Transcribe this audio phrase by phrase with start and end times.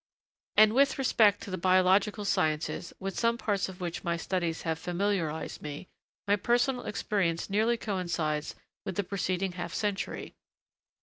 [0.57, 4.63] [D] And, with respect to the biological sciences, with some parts of which my studies
[4.63, 5.89] have familiarised me,
[6.27, 10.33] my personal experience nearly coincides with the preceding half century.